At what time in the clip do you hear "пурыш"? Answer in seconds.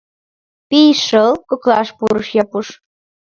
1.97-2.27